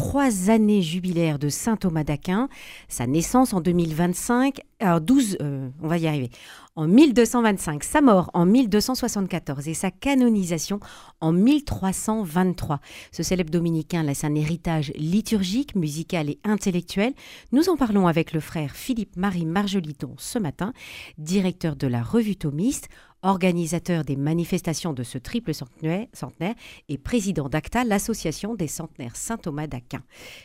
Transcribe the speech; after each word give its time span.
trois 0.00 0.48
années 0.48 0.80
jubilaires 0.80 1.38
de 1.38 1.50
saint 1.50 1.76
Thomas 1.76 2.04
d'Aquin, 2.04 2.48
sa 2.88 3.06
naissance 3.06 3.52
en 3.52 3.60
2025, 3.60 4.60
alors 4.80 5.00
12, 5.00 5.36
euh, 5.40 5.68
on 5.82 5.88
va 5.88 5.98
y 5.98 6.06
arriver, 6.06 6.30
en 6.74 6.86
1225, 6.86 7.84
sa 7.84 8.00
mort 8.00 8.30
en 8.32 8.46
1274 8.46 9.68
et 9.68 9.74
sa 9.74 9.90
canonisation 9.90 10.80
en 11.20 11.32
1323. 11.32 12.80
Ce 13.12 13.22
célèbre 13.22 13.50
dominicain 13.50 14.02
laisse 14.02 14.24
un 14.24 14.34
héritage 14.34 14.92
liturgique, 14.96 15.74
musical 15.74 16.30
et 16.30 16.38
intellectuel. 16.44 17.12
Nous 17.52 17.68
en 17.68 17.76
parlons 17.76 18.06
avec 18.06 18.32
le 18.32 18.40
frère 18.40 18.74
Philippe-Marie 18.74 19.46
Marjoliton 19.46 20.14
ce 20.16 20.38
matin, 20.38 20.72
directeur 21.18 21.76
de 21.76 21.86
la 21.86 22.02
revue 22.02 22.36
thomiste, 22.36 22.88
organisateur 23.22 24.04
des 24.04 24.16
manifestations 24.16 24.94
de 24.94 25.02
ce 25.02 25.18
triple 25.18 25.52
centenaire, 25.52 26.54
et 26.88 26.98
président 26.98 27.48
d'ACTA, 27.48 27.84
l'association 27.84 28.54
des 28.54 28.68
centenaires 28.68 29.16
Saint-Thomas 29.16 29.66
d'Aquin. 29.66 30.02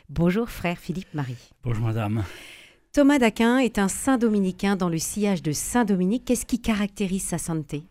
Bonjour 0.09 0.49
frère 0.49 0.77
Philippe-Marie. 0.77 1.52
Bonjour 1.63 1.86
madame. 1.86 2.23
Thomas 2.95 3.20
d'Aquin 3.20 3.58
est 3.58 3.77
un 3.77 3.90
saint 3.90 4.17
dominicain 4.17 4.77
dans 4.77 4.88
le 4.88 4.99
sillage 4.99 5.44
de 5.44 5.52
Saint 5.52 5.84
Dominique. 5.84 6.23
Qu'est-ce 6.23 6.45
qui 6.45 6.62
caractérise 6.62 7.23
sa 7.26 7.38
sainteté? 7.38 7.84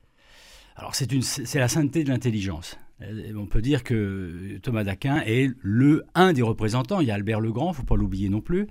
Alors 0.76 0.94
c'est 0.94 1.58
la 1.58 1.68
sainteté 1.68 2.04
de 2.04 2.08
l'intelligence. 2.08 2.78
Euh, 3.02 3.34
on 3.36 3.44
peut 3.44 3.60
dire 3.60 3.84
que 3.84 4.58
Thomas 4.62 4.82
d'Aquin 4.82 5.22
est 5.26 5.50
le 5.60 6.06
un 6.14 6.32
des 6.32 6.40
représentants. 6.40 7.00
Il 7.00 7.08
y 7.08 7.10
a 7.10 7.16
Albert 7.16 7.40
le 7.40 7.52
Grand, 7.52 7.74
faut 7.74 7.82
pas 7.82 7.96
l'oublier 7.96 8.30
non 8.30 8.40
plus, 8.40 8.66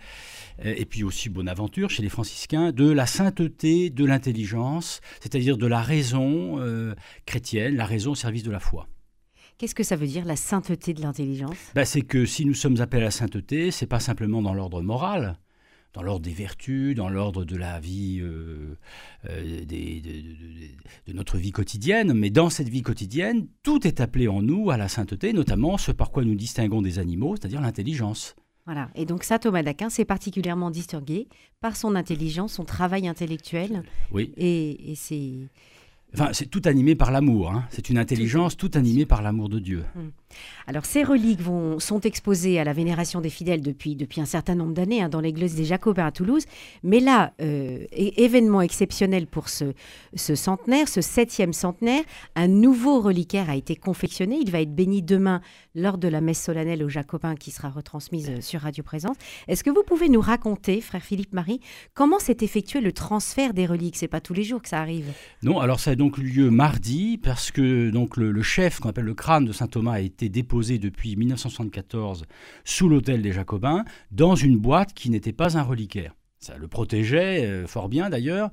euh, 0.66 0.74
et 0.76 0.86
puis 0.86 1.04
aussi 1.04 1.30
Bonaventure 1.30 1.92
chez 1.92 2.02
les 2.02 2.10
franciscains, 2.10 2.72
de 2.72 2.90
la 2.90 3.06
sainteté 3.06 3.92
de 3.92 4.04
l'intelligence, 4.04 5.02
c'est-à-dire 5.22 5.56
de 5.56 5.68
la 5.68 5.84
raison 5.84 6.56
euh, 6.58 6.96
chrétienne, 7.28 7.76
la 7.76 7.86
raison 7.86 8.14
au 8.14 8.16
service 8.16 8.42
de 8.42 8.50
la 8.50 8.60
foi. 8.60 8.88
Qu'est-ce 9.60 9.76
que 9.76 9.84
ça 9.84 9.96
veut 9.96 10.08
dire 10.08 10.26
la 10.26 10.36
sainteté 10.36 10.96
de 10.96 11.02
l'intelligence? 11.04 11.58
Ben, 11.76 11.86
C'est 11.86 12.02
que 12.02 12.26
si 12.26 12.44
nous 12.44 12.56
sommes 12.56 12.82
appelés 12.82 13.04
à 13.04 13.06
la 13.06 13.12
sainteté, 13.12 13.70
c'est 13.70 13.86
pas 13.86 14.00
simplement 14.00 14.42
dans 14.42 14.56
l'ordre 14.56 14.82
moral, 14.82 15.38
dans 15.94 16.02
l'ordre 16.02 16.26
des 16.26 16.34
vertus, 16.34 16.96
dans 16.96 17.10
l'ordre 17.10 17.46
de 17.46 17.56
la 17.56 17.80
vie, 17.80 18.20
euh, 18.20 18.78
euh, 19.30 19.64
de, 19.66 21.14
notre 21.14 21.38
vie 21.38 21.52
quotidienne. 21.52 22.14
Mais 22.14 22.32
dans 22.32 22.50
cette 22.50 22.70
vie 22.70 22.82
quotidienne, 22.82 23.48
tout 23.62 23.86
est 23.88 24.02
appelé 24.02 24.28
en 24.28 24.42
nous 24.42 24.72
à 24.72 24.78
la 24.78 24.88
sainteté, 24.88 25.34
notamment 25.34 25.78
ce 25.78 25.92
par 25.92 26.12
quoi 26.12 26.24
nous 26.24 26.36
distinguons 26.36 26.82
des 26.82 27.00
animaux, 27.00 27.36
c'est-à-dire 27.36 27.62
l'intelligence. 27.62 28.36
Voilà. 28.66 28.90
Et 28.96 29.06
donc 29.06 29.24
saint 29.24 29.40
Thomas 29.40 29.62
d'Aquin 29.62 29.90
s'est 29.90 30.06
particulièrement 30.06 30.72
distingué 30.72 31.28
par 31.60 31.76
son 31.76 31.96
intelligence, 31.96 32.54
son 32.54 32.64
travail 32.64 33.08
intellectuel. 33.08 33.84
Oui. 34.12 34.34
Et, 34.38 34.92
et 34.92 34.96
c'est 34.96 35.34
Enfin, 36.14 36.30
c'est 36.32 36.46
tout 36.46 36.62
animé 36.66 36.96
par 36.96 37.12
l'amour. 37.12 37.52
Hein. 37.52 37.66
C'est 37.70 37.90
une 37.90 37.98
intelligence 37.98 38.56
tout 38.56 38.72
animée 38.76 39.06
par 39.06 39.22
l'amour 39.22 39.50
de 39.50 39.60
Dieu. 39.60 39.84
Hum. 39.96 40.12
Alors, 40.68 40.86
ces 40.86 41.04
reliques 41.04 41.42
vont, 41.42 41.80
sont 41.80 42.00
exposées 42.02 42.60
à 42.60 42.64
la 42.64 42.74
vénération 42.74 43.22
des 43.22 43.30
fidèles 43.30 43.62
depuis, 43.62 43.96
depuis 43.96 44.22
un 44.22 44.26
certain 44.26 44.56
nombre 44.56 44.74
d'années 44.74 45.02
hein, 45.02 45.10
dans 45.10 45.20
l'église 45.20 45.56
des 45.56 45.66
Jacobins 45.66 46.06
à 46.06 46.12
Toulouse. 46.12 46.46
Mais 46.84 47.00
là, 47.00 47.34
euh, 47.42 47.86
événement 47.92 48.62
exceptionnel 48.62 49.28
pour 49.28 49.50
ce, 49.50 49.74
ce 50.16 50.36
centenaire, 50.36 50.88
ce 50.88 51.02
septième 51.02 51.54
centenaire, 51.54 52.04
un 52.36 52.48
nouveau 52.48 53.02
reliquaire 53.02 53.50
a 53.50 53.56
été 53.56 53.76
confectionné. 53.76 54.38
Il 54.42 54.52
va 54.52 54.62
être 54.62 54.74
béni 54.74 55.02
demain 55.02 55.42
lors 55.76 55.98
de 55.98 56.08
la 56.08 56.22
messe 56.22 56.42
solennelle 56.42 56.84
aux 56.84 56.90
Jacobins 56.90 57.36
qui 57.36 57.52
sera 57.52 57.70
retransmise 57.70 58.30
euh, 58.30 58.42
sur 58.42 58.62
Radio 58.62 58.84
Présence. 58.84 59.18
Est-ce 59.48 59.64
que 59.64 59.70
vous 59.70 59.84
pouvez 59.84 60.10
nous 60.10 60.22
raconter, 60.22 60.82
frère 60.82 61.04
Philippe 61.04 61.34
Marie, 61.34 61.60
comment 61.94 62.20
s'est 62.20 62.38
effectué 62.42 62.82
le 62.82 62.92
transfert 62.92 63.54
des 63.54 63.66
reliques? 63.66 63.98
C'est 63.98 64.08
pas 64.08 64.22
tous 64.22 64.34
les 64.34 64.44
jours 64.44 64.62
que 64.62 64.70
ça 64.70 64.80
arrive. 64.80 65.12
Non, 65.42 65.60
alors 65.60 65.80
ça 65.80 65.92
a 65.92 65.96
lieu 66.10 66.50
mardi 66.50 67.18
parce 67.18 67.52
que 67.52 67.92
le, 67.92 68.32
le 68.32 68.42
chef 68.42 68.80
qu'on 68.80 68.90
appelle 68.90 69.06
le 69.06 69.14
crâne 69.14 69.46
de 69.46 69.52
saint 69.52 69.68
Thomas 69.68 69.94
a 69.94 70.00
été 70.00 70.30
déposé 70.30 70.80
depuis 70.80 71.16
1974 71.16 72.26
sous 72.64 72.90
l'hôtel 72.90 73.22
des 73.22 73.32
Jacobins 73.32 73.84
dans 74.12 74.36
une 74.36 74.58
boîte 74.58 74.94
qui 74.94 75.10
n'était 75.10 75.34
pas 75.34 75.58
un 75.58 75.64
reliquaire. 75.64 76.14
Ça 76.44 76.58
le 76.58 76.68
protégeait 76.68 77.46
euh, 77.46 77.68
fort 77.68 77.88
bien 77.88 78.10
d'ailleurs. 78.10 78.50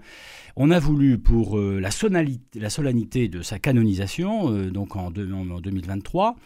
On 0.54 0.70
a 0.70 0.78
voulu, 0.78 1.18
pour 1.18 1.58
euh, 1.58 1.80
la, 1.80 1.90
solennité 1.90 3.26
de 3.26 3.42
sa 3.42 3.58
canonisation, 3.58 4.54
euh, 4.54 4.70
donc 4.70 4.94
en, 4.94 5.10
2023, 5.10 6.36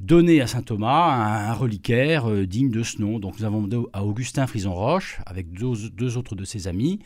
donner 0.00 0.40
à 0.40 0.48
saint 0.48 0.62
Thomas 0.62 1.48
un, 1.48 1.52
reliquaire 1.52 2.28
digne 2.48 2.70
de 2.70 2.82
ce 2.82 3.00
nom. 3.00 3.20
Donc 3.20 3.38
nous 3.38 3.44
avons 3.44 3.62
demandé 3.62 3.88
à 3.92 4.04
Augustin 4.04 4.48
Frison-Roche, 4.48 5.20
avec 5.24 5.52
deux, 5.52 6.16
autres 6.16 6.34
de 6.34 6.44
ses 6.44 6.66
amis, 6.66 6.98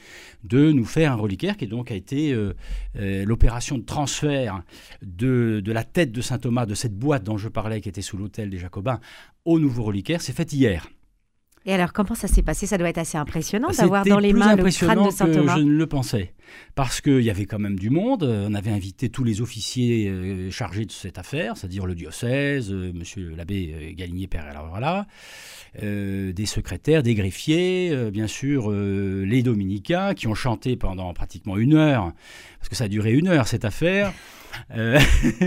de 0.42 0.72
nous 0.72 0.86
faire 0.86 1.12
un 1.12 1.16
reliquaire 1.16 1.58
qui 1.58 1.66
donc 1.66 1.90
a 1.90 1.94
été 1.94 2.34
l'opération 2.94 3.76
de 3.76 3.84
transfert 3.84 4.62
de, 5.02 5.60
de, 5.62 5.72
la 5.72 5.84
tête 5.84 6.12
de 6.12 6.22
saint 6.22 6.38
Thomas, 6.38 6.64
de 6.64 6.74
cette 6.74 6.98
boîte 6.98 7.24
dont 7.24 7.36
je 7.36 7.48
parlais, 7.48 7.82
qui 7.82 7.90
était 7.90 8.00
sous 8.00 8.16
l'hôtel 8.16 8.48
des 8.48 8.58
Jacobins, 8.58 9.00
au 9.44 9.58
nouveau 9.58 9.82
reliquaire. 9.82 10.22
C'est 10.22 10.34
fait 10.34 10.50
hier. 10.54 10.88
Et 11.64 11.72
alors, 11.72 11.92
comment 11.92 12.14
ça 12.14 12.26
s'est 12.26 12.42
passé? 12.42 12.66
Ça 12.66 12.76
doit 12.76 12.88
être 12.88 12.98
assez 12.98 13.16
impressionnant 13.16 13.68
d'avoir 13.70 14.04
dans 14.04 14.18
les 14.18 14.32
mains 14.32 14.56
le 14.56 14.70
crâne 14.70 15.04
de 15.04 15.10
Saint 15.10 15.30
Thomas. 15.30 15.54
Que 15.54 15.60
je 15.60 15.64
ne 15.64 15.76
le 15.76 15.86
pensais. 15.86 16.34
Parce 16.74 17.00
qu'il 17.00 17.20
y 17.20 17.30
avait 17.30 17.46
quand 17.46 17.60
même 17.60 17.78
du 17.78 17.88
monde. 17.88 18.24
On 18.24 18.54
avait 18.54 18.72
invité 18.72 19.08
tous 19.08 19.22
les 19.22 19.40
officiers 19.40 20.08
euh, 20.08 20.50
chargés 20.50 20.84
de 20.84 20.90
cette 20.90 21.18
affaire, 21.18 21.56
c'est-à-dire 21.56 21.86
le 21.86 21.94
diocèse, 21.94 22.72
euh, 22.72 22.92
monsieur 22.92 23.34
l'abbé 23.36 23.74
euh, 23.74 23.92
Galigné 23.94 24.26
Père, 24.26 24.44
voilà, 24.68 25.06
des 25.80 26.46
secrétaires, 26.46 27.02
des 27.02 27.14
greffiers, 27.14 28.10
bien 28.10 28.26
sûr, 28.26 28.70
les 28.70 29.42
dominicains 29.42 30.12
qui 30.12 30.26
ont 30.26 30.34
chanté 30.34 30.76
pendant 30.76 31.14
pratiquement 31.14 31.56
une 31.56 31.74
heure, 31.74 32.12
parce 32.58 32.68
que 32.68 32.76
ça 32.76 32.84
a 32.84 32.88
duré 32.88 33.12
une 33.12 33.28
heure 33.28 33.46
cette 33.46 33.64
affaire. 33.64 34.12
Euh, 34.76 34.98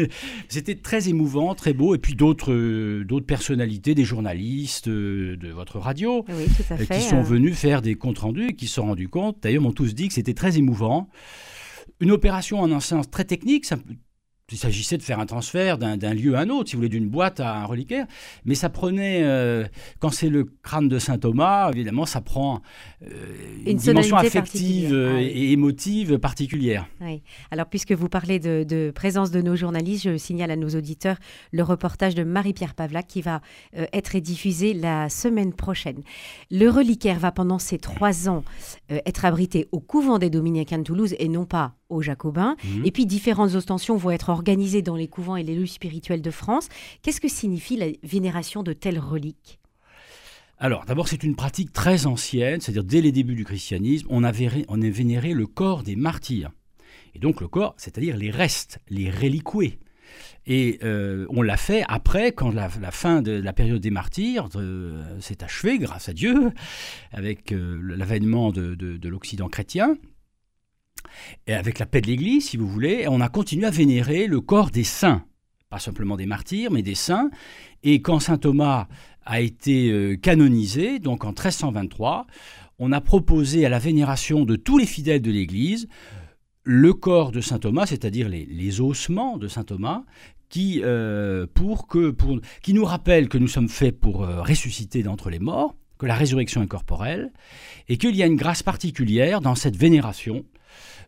c'était 0.49 0.75
très 0.75 1.09
émouvant, 1.09 1.55
très 1.55 1.73
beau. 1.73 1.95
Et 1.95 1.97
puis 1.97 2.15
d'autres, 2.15 2.53
euh, 2.53 3.03
d'autres 3.05 3.25
personnalités, 3.25 3.95
des 3.95 4.05
journalistes 4.05 4.87
euh, 4.87 5.35
de 5.37 5.49
votre 5.49 5.79
radio, 5.79 6.25
qui 6.91 7.01
sont 7.01 7.21
venus 7.21 7.55
faire 7.55 7.81
des 7.81 7.95
comptes 7.95 8.19
rendus 8.19 8.49
et 8.49 8.55
qui 8.55 8.67
se 8.67 8.75
sont 8.75 8.85
rendus 8.85 9.09
compte, 9.09 9.37
d'ailleurs, 9.41 9.61
m'ont 9.61 9.71
tous 9.71 9.93
dit 9.93 10.07
que 10.07 10.13
c'était 10.13 10.33
très 10.33 10.57
émouvant. 10.57 11.09
Une 11.99 12.11
opération 12.11 12.59
en 12.59 12.71
un 12.71 12.79
sens 12.79 13.09
très 13.09 13.23
technique, 13.23 13.65
il 14.51 14.59
s'agissait 14.59 14.97
de 14.97 15.01
faire 15.01 15.19
un 15.19 15.25
transfert 15.25 15.79
d'un 15.79 16.13
lieu 16.13 16.35
à 16.35 16.41
un 16.41 16.49
autre, 16.49 16.69
si 16.69 16.75
vous 16.75 16.81
voulez, 16.81 16.89
d'une 16.89 17.09
boîte 17.09 17.39
à 17.39 17.55
un 17.55 17.65
reliquaire. 17.65 18.05
Mais 18.45 18.53
ça 18.53 18.69
prenait, 18.69 19.23
euh, 19.23 19.65
quand 19.99 20.11
c'est 20.11 20.29
le 20.29 20.43
crâne 20.61 20.87
de 20.87 20.99
saint 20.99 21.17
Thomas, 21.17 21.71
évidemment, 21.71 22.05
ça 22.05 22.21
prend 22.21 22.61
euh, 23.01 23.07
une, 23.65 23.77
dimension 23.77 24.17
affective 24.17 24.93
euh, 24.93 25.15
ah 25.15 25.21
et 25.21 25.51
émotive 25.51 26.19
particulière. 26.19 26.87
Oui. 27.01 27.23
Alors, 27.49 27.65
puisque 27.65 27.93
vous 27.93 28.07
parlez 28.07 28.37
de, 28.37 28.91
présence 28.93 29.31
de 29.31 29.41
nos 29.41 29.55
journalistes, 29.55 30.03
je 30.03 30.17
signale 30.17 30.51
à 30.51 30.55
nos 30.55 30.69
auditeurs 30.69 31.17
le 31.51 31.63
reportage 31.63 32.13
de 32.13 32.23
Marie-Pierre 32.23 32.75
Pavlac 32.75 33.07
qui 33.07 33.21
va 33.23 33.41
être 33.73 34.17
diffusé 34.19 34.73
la 34.73 35.09
semaine 35.09 35.53
prochaine. 35.53 36.03
Le 36.51 36.69
reliquaire 36.69 37.17
va 37.17 37.31
pendant 37.31 37.57
ces 37.57 37.79
trois 37.79 38.29
ans 38.29 38.43
être 38.89 39.25
abrité 39.25 39.67
au 39.71 39.79
couvent 39.79 40.19
des 40.19 40.29
Dominicains 40.29 40.77
de 40.77 40.83
Toulouse 40.83 41.15
et 41.17 41.27
non 41.27 41.45
pas 41.45 41.73
aux 41.89 42.01
Jacobins. 42.01 42.55
Mhm. 42.63 42.85
Et 42.85 42.91
puis 42.91 43.05
différentes 43.05 43.53
ostensions 43.55 43.97
vont 43.97 44.11
être 44.11 44.29
organisées 44.35 44.81
dans 44.81 44.95
les 44.95 45.07
couvents 45.07 45.37
et 45.37 45.43
les 45.43 45.55
lieux 45.55 45.65
spirituels 45.65 46.21
de 46.21 46.31
France. 46.31 46.67
Qu'est-ce 47.01 47.21
que 47.21 47.27
signifie 47.27 47.77
la 47.77 47.87
vénération 48.03 48.61
de 48.61 48.73
telles 48.73 48.99
reliques? 48.99 49.59
Alors, 50.57 50.85
d'abord, 50.85 51.07
c'est 51.07 51.23
une 51.23 51.35
pratique 51.35 51.73
très 51.73 52.05
ancienne, 52.05 52.61
c'est-à-dire 52.61 52.83
dès 52.83 53.01
les 53.01 53.11
débuts 53.11 53.35
du 53.35 53.43
christianisme, 53.43 54.07
on 54.09 54.23
a, 54.23 54.31
on 54.69 54.81
a 54.81 54.89
vénéré 54.89 55.33
le 55.33 55.47
corps 55.47 55.83
des 55.83 55.95
martyrs. 55.95 56.51
Et 57.13 57.19
donc 57.19 57.41
le 57.41 57.47
corps, 57.47 57.73
c'est-à-dire 57.77 58.17
les 58.17 58.31
restes, 58.31 58.79
les 58.89 59.09
reliqués. 59.09 59.79
Et 60.47 60.79
euh, 60.83 61.25
on 61.29 61.41
l'a 61.41 61.57
fait 61.57 61.83
après, 61.87 62.31
quand 62.31 62.51
la, 62.51 62.69
fin 62.69 63.21
de 63.21 63.31
la 63.31 63.53
période 63.53 63.81
des 63.81 63.89
martyrs 63.89 64.47
euh, 64.55 65.03
s'est 65.19 65.43
achevée, 65.43 65.79
grâce 65.79 66.07
à 66.09 66.13
Dieu, 66.13 66.51
avec 67.11 67.51
euh, 67.51 67.79
l'avènement 67.81 68.51
de 68.51 69.09
l'Occident 69.09 69.49
chrétien 69.49 69.97
et 71.47 71.53
avec 71.53 71.79
la 71.79 71.85
paix 71.85 72.01
de 72.01 72.07
l'Église, 72.07 72.49
si 72.49 72.57
vous 72.57 72.67
voulez, 72.67 73.07
on 73.07 73.21
a 73.21 73.29
continué 73.29 73.65
à 73.65 73.71
vénérer 73.71 74.27
le 74.27 74.41
corps 74.41 74.71
des 74.71 74.83
saints, 74.83 75.23
pas 75.69 75.79
simplement 75.79 76.17
des 76.17 76.25
martyrs, 76.25 76.71
mais 76.71 76.81
des 76.81 76.95
saints. 76.95 77.29
Et 77.83 78.01
quand 78.01 78.19
saint 78.19 78.37
Thomas 78.37 78.87
a 79.25 79.41
été 79.41 79.91
euh, 79.91 80.15
canonisé, 80.15 80.99
donc 80.99 81.23
en 81.23 81.29
1323, 81.29 82.27
on 82.79 82.91
a 82.91 83.01
proposé 83.01 83.65
à 83.65 83.69
la 83.69 83.79
vénération 83.79 84.45
de 84.45 84.55
tous 84.55 84.77
les 84.77 84.85
fidèles 84.85 85.21
de 85.21 85.31
l'Église 85.31 85.87
le 86.65 86.93
corps 86.93 87.31
de 87.31 87.41
saint 87.41 87.59
Thomas, 87.59 87.85
c'est-à-dire 87.85 88.27
les, 88.27 88.81
ossements 88.81 89.37
de 89.37 89.47
saint 89.47 89.63
Thomas, 89.63 90.03
qui, 90.49 90.81
euh, 90.83 91.45
qui 92.63 92.73
nous 92.73 92.85
rappellent 92.85 93.29
que 93.29 93.37
nous 93.37 93.47
sommes 93.47 93.69
faits 93.69 93.99
pour 93.99 94.23
euh, 94.23 94.41
ressusciter 94.41 95.03
d'entre 95.03 95.29
les 95.29 95.39
morts, 95.39 95.75
que 95.99 96.07
la 96.07 96.15
résurrection 96.15 96.63
est 96.63 96.67
corporelle, 96.67 97.31
et 97.87 97.97
qu'il 97.97 98.15
y 98.15 98.23
a 98.23 98.25
une 98.25 98.35
grâce 98.35 98.63
particulière 98.63 99.41
dans 99.41 99.55
cette 99.55 99.77
vénération 99.77 100.43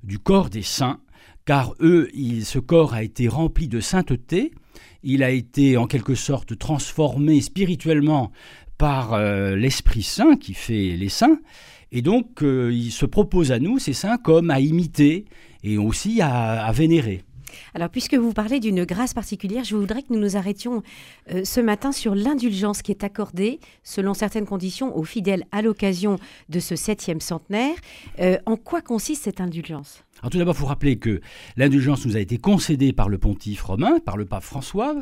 du 0.04 0.20
corps 0.20 0.50
des 0.50 0.62
saints, 0.62 1.00
car 1.46 1.74
eux, 1.80 2.10
ce 2.44 2.60
corps 2.60 2.94
a 2.94 3.04
été 3.04 3.28
rempli 3.28 3.68
de 3.68 3.80
sainteté, 3.80 4.52
il 5.04 5.24
a 5.24 5.32
été 5.32 5.78
en 5.78 5.88
quelque 5.88 6.16
sorte 6.16 6.58
transformé 6.58 7.42
spirituellement 7.42 8.32
par 8.78 9.14
euh, 9.14 9.56
l'Esprit 9.56 10.04
Saint 10.04 10.36
qui 10.36 10.54
fait 10.54 10.96
les 10.98 11.10
saints, 11.10 11.40
et 11.92 12.02
donc 12.02 12.44
euh, 12.44 12.72
il 12.74 12.92
se 12.92 13.06
propose 13.06 13.52
à 13.52 13.60
nous, 13.60 13.80
ces 13.80 13.94
saints, 13.94 14.18
comme 14.18 14.52
à 14.52 14.60
imiter 14.60 15.26
et 15.64 15.78
aussi 15.78 16.22
à, 16.22 16.72
vénérer. 16.72 17.24
Alors, 17.74 17.90
puisque 17.90 18.16
vous 18.16 18.34
parlez 18.34 18.60
d'une 18.60 18.86
grâce 18.86 19.14
particulière, 19.14 19.64
je 19.64 19.76
voudrais 19.76 20.04
que 20.04 20.14
nous 20.14 20.20
nous 20.20 20.38
arrêtions 20.38 20.84
euh, 21.32 21.44
ce 21.44 21.60
matin 21.60 21.92
sur 21.92 22.16
l'indulgence 22.16 22.82
qui 22.82 22.92
est 22.92 23.04
accordée, 23.04 23.60
selon 23.84 24.14
certaines 24.14 24.46
conditions, 24.46 24.96
aux 24.98 25.04
fidèles 25.04 25.46
à 25.52 25.62
l'occasion 25.62 26.18
de 26.50 26.60
ce 26.60 26.76
septième 26.76 27.22
centenaire. 27.22 27.76
Euh, 28.20 28.38
en 28.46 28.56
quoi 28.56 28.82
consiste 28.82 29.24
cette 29.24 29.42
indulgence? 29.42 30.04
Alors 30.22 30.32
tout 30.32 30.38
d'abord, 30.38 30.56
il 30.56 30.60
faut 30.60 30.66
rappeler 30.66 30.98
que 30.98 31.22
l'indulgence 31.58 32.06
nous 32.06 32.18
a 32.18 32.20
été 32.20 32.38
concédée 32.38 32.94
par 32.94 33.10
le 33.10 33.18
pontife 33.18 33.62
romain, 33.62 34.00
par 34.00 34.18
le 34.18 34.26
pape 34.26 34.44
François, 34.44 34.96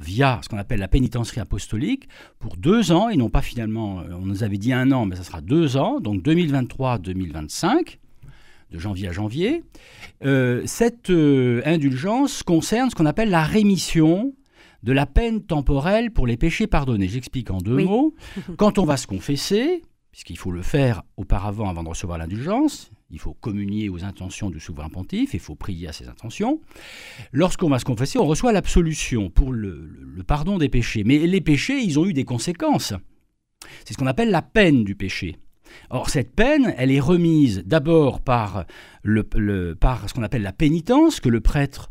via 0.00 0.40
ce 0.42 0.48
qu'on 0.48 0.58
appelle 0.58 0.80
la 0.80 0.88
pénitencerie 0.88 1.40
apostolique 1.40 2.08
pour 2.38 2.56
deux 2.56 2.92
ans, 2.92 3.08
et 3.08 3.16
non 3.16 3.30
pas 3.30 3.42
finalement, 3.42 4.00
euh, 4.00 4.12
on 4.12 4.26
nous 4.26 4.42
avait 4.44 4.58
dit 4.58 4.72
un 4.72 4.92
an, 4.92 5.06
mais 5.06 5.16
ça 5.16 5.24
sera 5.24 5.40
deux 5.40 5.76
ans, 5.76 6.00
donc 6.00 6.22
2023-2025, 6.22 7.98
de 8.70 8.78
janvier 8.78 9.08
à 9.08 9.12
janvier. 9.12 9.62
Euh, 10.24 10.62
cette 10.66 11.10
euh, 11.10 11.62
indulgence 11.64 12.42
concerne 12.42 12.90
ce 12.90 12.94
qu'on 12.94 13.06
appelle 13.06 13.30
la 13.30 13.44
rémission 13.44 14.34
de 14.82 14.92
la 14.92 15.06
peine 15.06 15.42
temporelle 15.42 16.10
pour 16.10 16.26
les 16.26 16.36
péchés 16.36 16.66
pardonnés. 16.66 17.08
J'explique 17.08 17.50
en 17.50 17.58
deux 17.58 17.84
mots. 17.84 18.14
Quand 18.56 18.78
on 18.78 18.84
va 18.84 18.96
se 18.96 19.06
confesser, 19.06 19.82
puisqu'il 20.12 20.38
faut 20.38 20.52
le 20.52 20.62
faire 20.62 21.02
auparavant 21.16 21.68
avant 21.68 21.82
de 21.82 21.88
recevoir 21.88 22.18
l'indulgence, 22.18 22.90
il 23.10 23.18
faut 23.18 23.32
communier 23.32 23.88
aux 23.88 24.04
intentions 24.04 24.50
du 24.50 24.60
souverain 24.60 24.90
pontife, 24.90 25.32
il 25.32 25.40
faut 25.40 25.54
prier 25.54 25.88
à 25.88 25.92
ses 25.92 26.08
intentions. 26.08 26.60
Lorsqu'on 27.32 27.70
va 27.70 27.78
se 27.78 27.84
confesser, 27.84 28.18
on 28.18 28.26
reçoit 28.26 28.52
l'absolution 28.52 29.30
pour 29.30 29.52
le, 29.52 29.88
pardon 30.26 30.58
des 30.58 30.68
péchés. 30.68 31.04
Mais 31.04 31.18
les 31.18 31.40
péchés, 31.40 31.80
ils 31.80 31.98
ont 31.98 32.06
eu 32.06 32.12
des 32.12 32.24
conséquences. 32.24 32.92
C'est 33.84 33.94
ce 33.94 33.98
qu'on 33.98 34.06
appelle 34.06 34.30
la 34.30 34.42
peine 34.42 34.84
du 34.84 34.94
péché. 34.94 35.36
Or, 35.90 36.10
cette 36.10 36.34
peine, 36.34 36.74
elle 36.76 36.90
est 36.90 37.00
remise 37.00 37.62
d'abord 37.64 38.20
par, 38.20 38.64
par 39.80 40.08
ce 40.08 40.14
qu'on 40.14 40.22
appelle 40.22 40.42
la 40.42 40.52
pénitence, 40.52 41.20
que 41.20 41.28
le 41.28 41.40
prêtre 41.40 41.90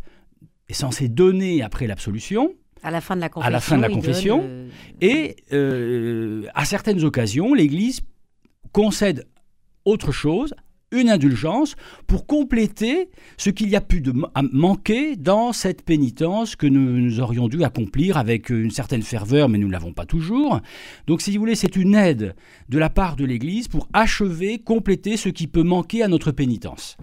est 0.69 0.73
censé 0.73 1.07
donner 1.07 1.61
après 1.61 1.87
l'absolution. 1.87 2.53
À 2.83 2.91
la 2.91 3.01
fin 3.01 3.15
de 3.15 3.21
la 3.21 3.29
confession. 3.29 3.47
À 3.47 3.51
la 3.51 3.59
fin 3.59 3.77
de 3.77 3.81
la 3.81 3.89
confession. 3.89 4.67
Et 5.01 5.37
euh, 5.53 6.45
à 6.53 6.65
certaines 6.65 7.03
occasions, 7.03 7.53
l'Église 7.53 8.01
concède 8.71 9.25
autre 9.85 10.11
chose 10.11 10.53
une 10.91 11.09
indulgence 11.09 11.75
pour 12.07 12.25
compléter 12.25 13.09
ce 13.35 13.49
qu'il 13.49 13.69
y 13.69 13.75
a 13.75 13.81
pu 13.81 13.99
de 13.99 14.13
manquer 14.53 15.17
dans 15.17 15.51
cette 15.51 15.81
pénitence 15.81 16.55
que 16.55 16.65
nous, 16.65 17.19
aurions 17.19 17.49
dû 17.49 17.63
accomplir 17.63 18.17
avec 18.17 18.49
une 18.49 18.71
certaine 18.71 19.01
ferveur, 19.01 19.49
mais 19.49 19.57
nous 19.57 19.67
ne 19.67 19.73
l'avons 19.73 19.91
pas 19.91 20.05
toujours. 20.05 20.61
Donc, 21.05 21.21
si 21.21 21.31
vous 21.31 21.39
voulez, 21.39 21.55
c'est 21.55 21.75
une 21.75 21.93
aide 21.95 22.35
de 22.69 22.79
la 22.79 22.89
part 22.89 23.17
de 23.17 23.25
l'Église 23.25 23.67
pour 23.67 23.89
achever, 23.91 24.59
compléter 24.59 25.17
ce 25.17 25.27
qui 25.27 25.47
peut 25.47 25.63
manquer 25.63 26.03
à 26.03 26.07
notre 26.07 26.31
pénitence. 26.31 26.95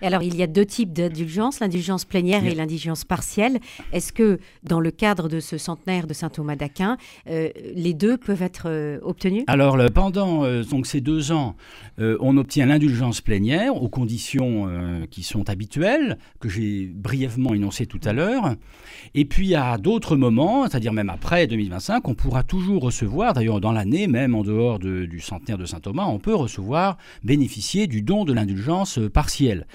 Et 0.00 0.06
alors, 0.06 0.22
il 0.22 0.36
y 0.36 0.42
a 0.42 0.46
deux 0.46 0.66
types 0.66 0.92
d'indulgence, 0.92 1.58
l'indulgence 1.58 2.04
plénière 2.04 2.44
et 2.44 2.54
l'indulgence 2.54 3.04
partielle. 3.04 3.58
Est-ce 3.92 4.12
que, 4.12 4.38
dans 4.62 4.80
le 4.80 4.92
cadre 4.92 5.28
de 5.28 5.40
ce 5.40 5.58
centenaire 5.58 6.06
de 6.06 6.14
saint 6.14 6.28
Thomas 6.28 6.56
d'Aquin, 6.56 6.96
euh, 7.28 7.48
les 7.74 7.94
deux 7.94 8.16
peuvent 8.16 8.42
être 8.42 8.64
euh, 8.66 9.00
obtenus? 9.02 9.42
Alors, 9.48 9.76
pendant 9.92 10.44
euh, 10.44 10.62
donc, 10.62 10.86
ces 10.86 11.00
deux 11.00 11.32
ans, 11.32 11.56
on 11.98 12.36
obtient 12.36 12.66
l'indulgence 12.66 13.20
plénière 13.20 13.31
aux 13.74 13.88
conditions 13.88 14.66
euh, 14.68 15.06
qui 15.10 15.22
sont 15.22 15.48
habituelles, 15.48 16.18
que 16.40 16.48
j'ai 16.48 16.86
brièvement 16.86 17.54
énoncées 17.54 17.86
tout 17.86 18.00
à 18.04 18.12
l'heure. 18.12 18.56
Et 19.14 19.24
puis 19.24 19.54
à 19.54 19.78
d'autres 19.78 20.16
moments, 20.16 20.68
c'est-à-dire 20.68 20.92
même 20.92 21.10
après 21.10 21.46
2025, 21.46 22.06
on 22.08 22.14
pourra 22.14 22.42
toujours 22.42 22.82
recevoir, 22.82 23.32
d'ailleurs 23.32 23.60
dans 23.60 23.72
l'année, 23.72 24.06
même 24.06 24.34
en 24.34 24.42
dehors 24.42 24.78
du 24.78 25.20
centenaire 25.20 25.58
de 25.58 25.64
Saint 25.64 25.80
Thomas, 25.80 26.06
on 26.06 26.18
peut 26.18 26.34
recevoir, 26.34 26.98
bénéficier 27.24 27.86
du 27.86 28.02
don 28.02 28.24
de 28.24 28.32
l'indulgence 28.32 28.98
euh, 28.98 29.08
partielle. 29.08 29.66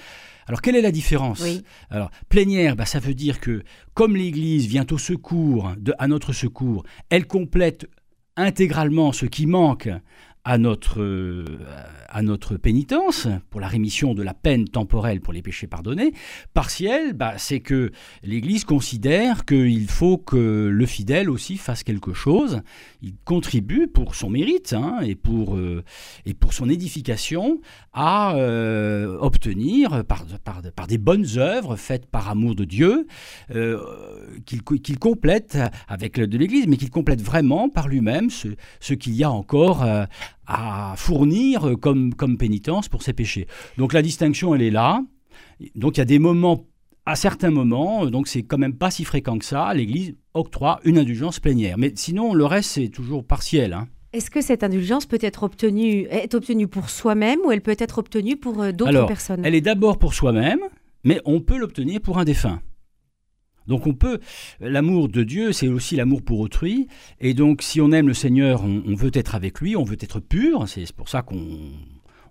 Alors, 0.46 0.62
quelle 0.62 0.76
est 0.76 0.82
la 0.82 0.92
différence? 0.92 1.44
Alors, 1.90 2.10
plénière, 2.30 2.74
bah, 2.74 2.86
ça 2.86 3.00
veut 3.00 3.12
dire 3.12 3.38
que 3.38 3.62
comme 3.92 4.16
l'Église 4.16 4.66
vient 4.66 4.86
au 4.90 4.96
secours, 4.96 5.72
de, 5.76 5.92
à 5.98 6.08
notre 6.08 6.32
secours, 6.32 6.84
elle 7.10 7.26
complète 7.26 7.86
intégralement 8.38 9.12
ce 9.12 9.26
qui 9.26 9.46
manque 9.46 9.90
à 10.48 10.56
notre, 10.56 11.02
euh, 11.02 11.44
à 12.08 12.22
notre 12.22 12.56
pénitence, 12.56 13.28
pour 13.50 13.60
la 13.60 13.68
rémission 13.68 14.14
de 14.14 14.22
la 14.22 14.32
peine 14.32 14.66
temporelle 14.66 15.20
pour 15.20 15.34
les 15.34 15.42
péchés 15.42 15.66
pardonnés. 15.66 16.14
Partiel, 16.54 17.12
bah, 17.12 17.34
c'est 17.36 17.60
que 17.60 17.92
l'Église 18.22 18.64
considère 18.64 19.44
qu'il 19.44 19.90
faut 19.90 20.16
que 20.16 20.70
le 20.72 20.86
fidèle 20.86 21.28
aussi 21.28 21.58
fasse 21.58 21.82
quelque 21.82 22.14
chose. 22.14 22.62
Il 23.02 23.12
contribue 23.26 23.88
pour 23.88 24.14
son 24.14 24.30
mérite 24.30 24.72
hein, 24.72 25.00
et, 25.02 25.16
pour, 25.16 25.54
euh, 25.54 25.84
et 26.24 26.32
pour 26.32 26.54
son 26.54 26.70
édification 26.70 27.60
à 27.92 28.34
euh, 28.36 29.18
obtenir, 29.20 30.02
par, 30.06 30.24
par, 30.74 30.86
des 30.86 30.96
bonnes 30.98 31.26
œuvres 31.36 31.76
faites 31.76 32.06
par 32.06 32.30
amour 32.30 32.54
de 32.54 32.64
Dieu, 32.64 33.06
qu'il 34.46 34.98
complète 34.98 35.58
avec 35.88 36.18
de 36.18 36.38
l'Église, 36.38 36.66
mais 36.68 36.78
qu'il 36.78 36.90
complète 36.90 37.20
vraiment 37.20 37.68
par 37.68 37.86
lui-même 37.86 38.30
ce, 38.30 38.48
ce 38.80 38.94
qu'il 38.94 39.14
y 39.14 39.24
a 39.24 39.30
encore 39.30 39.84
à 40.48 40.94
fournir 40.96 41.74
comme, 41.80 42.14
comme 42.14 42.38
pénitence 42.38 42.88
pour 42.88 43.02
ses 43.02 43.12
péchés. 43.12 43.46
Donc 43.76 43.92
la 43.92 44.02
distinction, 44.02 44.54
elle 44.54 44.62
est 44.62 44.70
là. 44.70 45.02
Donc 45.74 45.96
il 45.96 46.00
y 46.00 46.02
a 46.02 46.06
des 46.06 46.18
moments, 46.18 46.64
à 47.04 47.14
certains 47.14 47.50
moments, 47.50 48.06
donc 48.06 48.26
c'est 48.28 48.42
quand 48.42 48.58
même 48.58 48.74
pas 48.74 48.90
si 48.90 49.04
fréquent 49.04 49.38
que 49.38 49.44
ça, 49.44 49.72
l'Église 49.74 50.14
octroie 50.34 50.80
une 50.84 50.98
indulgence 50.98 51.38
plénière. 51.38 51.76
Mais 51.78 51.92
sinon, 51.94 52.32
le 52.32 52.46
reste, 52.46 52.70
c'est 52.70 52.88
toujours 52.88 53.24
partiel. 53.24 53.74
Hein. 53.74 53.88
Est-ce 54.14 54.30
que 54.30 54.40
cette 54.40 54.64
indulgence 54.64 55.04
peut 55.04 55.18
être 55.20 55.42
obtenue, 55.42 56.06
est 56.10 56.34
obtenue 56.34 56.66
pour 56.66 56.88
soi-même 56.88 57.40
ou 57.44 57.52
elle 57.52 57.60
peut 57.60 57.76
être 57.78 57.98
obtenue 57.98 58.36
pour 58.36 58.62
euh, 58.62 58.72
d'autres 58.72 59.06
personnes? 59.06 59.42
Elle 59.44 59.54
est 59.54 59.60
d'abord 59.60 59.98
pour 59.98 60.14
soi-même, 60.14 60.60
mais 61.04 61.20
on 61.26 61.40
peut 61.40 61.58
l'obtenir 61.58 62.00
pour 62.00 62.18
un 62.18 62.24
défunt. 62.24 62.60
Donc 63.68 63.86
on 63.86 63.94
peut, 63.94 64.18
l'amour 64.60 65.08
de 65.08 65.22
Dieu, 65.22 65.52
c'est 65.52 65.68
aussi 65.68 65.94
l'amour 65.94 66.22
pour 66.22 66.40
autrui. 66.40 66.88
Et 67.20 67.34
donc 67.34 67.62
si 67.62 67.80
on 67.80 67.92
aime 67.92 68.08
le 68.08 68.14
Seigneur, 68.14 68.64
on, 68.64 68.94
veut 68.94 69.10
être 69.14 69.34
avec 69.34 69.60
lui, 69.60 69.76
on 69.76 69.84
veut 69.84 69.98
être 70.00 70.20
pur. 70.20 70.68
C'est 70.68 70.90
pour 70.92 71.08
ça 71.08 71.22
qu'on 71.22 71.38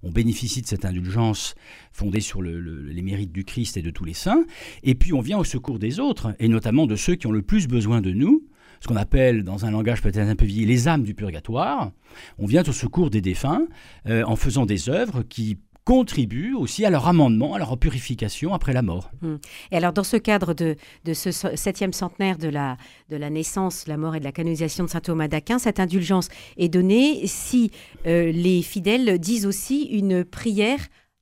bénéficie 0.04 0.62
de 0.62 0.68
cette 0.68 0.84
indulgence 0.84 1.56
fondée 1.92 2.22
sur 2.22 2.42
les 2.42 3.02
mérites 3.02 3.32
du 3.32 3.46
Christ 3.46 3.78
et 3.78 3.82
de 3.82 3.92
tous 3.92 4.04
les 4.04 4.14
saints. 4.14 4.46
Et 4.84 4.96
puis 4.96 5.14
on 5.14 5.22
vient 5.22 5.38
au 5.38 5.44
secours 5.44 5.80
des 5.80 6.00
autres, 6.00 6.36
et 6.40 6.48
notamment 6.48 6.88
de 6.88 6.96
ceux 6.96 7.16
qui 7.16 7.28
ont 7.28 7.32
le 7.32 7.42
plus 7.42 7.68
besoin 7.68 8.02
de 8.02 8.12
nous 8.12 8.44
ce 8.80 8.88
qu'on 8.88 8.96
appelle, 8.96 9.44
dans 9.44 9.66
un 9.66 9.72
langage 9.72 10.02
peut-être 10.02 10.20
un 10.20 10.36
peu 10.36 10.46
vieilli, 10.46 10.66
les 10.66 10.88
âmes 10.88 11.04
du 11.04 11.14
purgatoire. 11.14 11.92
On 12.38 12.46
vient 12.46 12.64
au 12.64 12.72
secours 12.72 13.10
des 13.10 13.22
défunts 13.22 13.66
euh, 14.08 14.24
en 14.26 14.36
faisant 14.36 14.66
des 14.66 14.90
œuvres 14.90 15.24
qui 15.24 15.58
contribuent 15.88 16.54
aussi 16.54 16.84
à 16.84 16.90
leur 16.90 17.08
amendement, 17.08 17.54
à 17.54 17.60
leur 17.60 17.78
purification 17.78 18.54
après 18.54 18.74
la 18.74 18.82
mort. 18.82 19.10
Hum. 19.24 19.40
Et 19.72 19.78
alors, 19.78 19.94
dans 19.94 20.04
ce 20.04 20.18
cadre 20.18 20.54
de, 20.54 20.76
ce 21.14 21.32
septième 21.32 21.94
centenaire 21.94 22.38
de 22.38 22.50
la, 22.50 22.76
de 23.10 23.16
la 23.16 23.30
naissance, 23.30 23.88
la 23.88 23.96
mort 23.96 24.14
et 24.14 24.20
de 24.20 24.26
la 24.26 24.34
canonisation 24.34 24.84
de 24.84 24.90
saint 24.90 25.00
Thomas 25.00 25.30
d'Aquin, 25.30 25.60
cette 25.60 25.80
indulgence 25.80 26.28
est 26.58 26.68
donnée 26.68 27.26
si 27.26 27.72
euh, 28.06 28.34
les 28.34 28.64
fidèles 28.64 29.18
disent 29.18 29.46
aussi 29.46 29.84
une 29.84 30.26
prière 30.26 30.80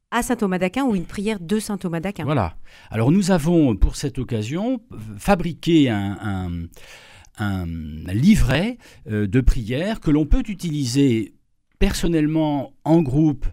à 0.10 0.24
saint 0.24 0.36
Thomas 0.36 0.58
d'Aquin 0.58 0.84
ou 0.84 0.96
une 0.96 1.06
prière 1.06 1.40
de 1.40 1.60
saint 1.60 1.78
Thomas 1.78 2.00
d'Aquin. 2.00 2.24
Voilà. 2.24 2.56
Alors, 2.90 3.12
nous 3.12 3.30
avons 3.30 3.76
pour 3.76 3.96
cette 3.96 4.18
occasion 4.18 4.82
fabriqué 5.20 5.92
un, 5.92 6.50
un, 7.38 7.66
livret 8.16 8.80
euh, 9.12 9.28
de 9.28 9.42
prières 9.42 10.00
que 10.00 10.10
l'on 10.10 10.26
peut 10.26 10.44
utiliser 10.48 11.36
personnellement 11.78 12.74
en 12.84 13.04
groupe 13.04 13.46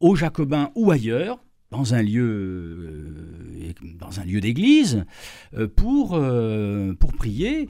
aux 0.00 0.16
Jacobins 0.16 0.70
ou 0.74 0.90
ailleurs, 0.90 1.38
dans 1.70 1.94
un 1.94 2.02
lieu, 2.02 2.24
euh, 2.24 3.72
dans 3.98 4.20
un 4.20 4.24
lieu 4.24 4.40
d'église, 4.40 5.04
euh, 5.56 5.68
pour, 5.68 6.14
euh, 6.14 6.94
pour 6.98 7.12
prier 7.12 7.68